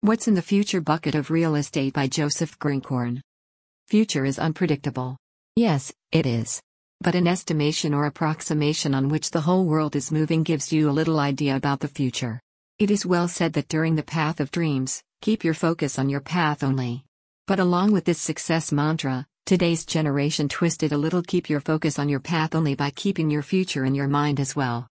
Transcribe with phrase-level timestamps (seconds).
[0.00, 3.20] What's in the Future Bucket of Real Estate by Joseph Grinkorn.
[3.88, 5.16] Future is unpredictable.
[5.56, 6.62] Yes, it is.
[7.00, 10.92] But an estimation or approximation on which the whole world is moving gives you a
[10.92, 12.38] little idea about the future.
[12.78, 16.20] It is well said that during the path of dreams, keep your focus on your
[16.20, 17.02] path only.
[17.48, 22.08] But along with this success mantra, today's generation twisted a little keep your focus on
[22.08, 24.86] your path only by keeping your future in your mind as well.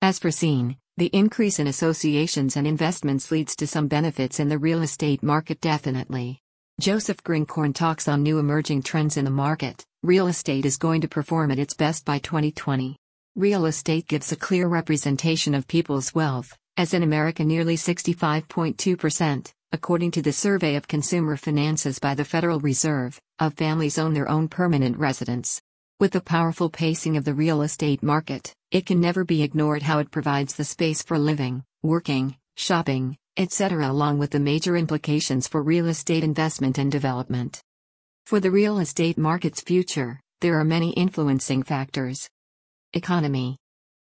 [0.00, 4.80] As foreseen, the increase in associations and investments leads to some benefits in the real
[4.80, 6.40] estate market definitely.
[6.80, 9.84] Joseph Grinkorn talks on new emerging trends in the market.
[10.02, 12.96] Real estate is going to perform at its best by 2020.
[13.34, 20.10] Real estate gives a clear representation of people's wealth, as in America nearly 65.2%, according
[20.12, 24.48] to the Survey of Consumer Finances by the Federal Reserve, of families own their own
[24.48, 25.60] permanent residence.
[25.98, 29.98] With the powerful pacing of the real estate market, it can never be ignored how
[29.98, 35.62] it provides the space for living, working, shopping, etc., along with the major implications for
[35.62, 37.62] real estate investment and development.
[38.26, 42.28] For the real estate market's future, there are many influencing factors.
[42.92, 43.56] Economy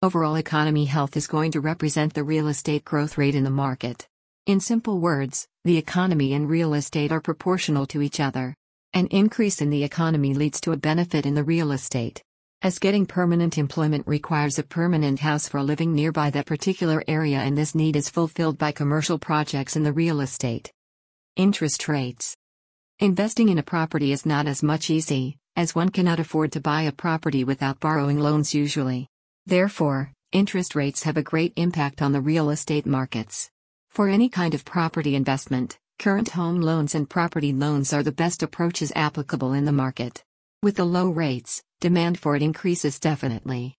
[0.00, 4.08] Overall economy health is going to represent the real estate growth rate in the market.
[4.46, 8.54] In simple words, the economy and real estate are proportional to each other.
[8.96, 12.22] An increase in the economy leads to a benefit in the real estate.
[12.62, 17.58] As getting permanent employment requires a permanent house for living nearby that particular area, and
[17.58, 20.72] this need is fulfilled by commercial projects in the real estate.
[21.36, 22.38] Interest rates.
[22.98, 26.80] Investing in a property is not as much easy, as one cannot afford to buy
[26.80, 29.08] a property without borrowing loans usually.
[29.44, 33.50] Therefore, interest rates have a great impact on the real estate markets.
[33.90, 38.42] For any kind of property investment, Current home loans and property loans are the best
[38.42, 40.22] approaches applicable in the market.
[40.62, 43.78] With the low rates, demand for it increases definitely.